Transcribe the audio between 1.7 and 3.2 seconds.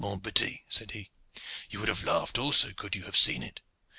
would have laughed also could you have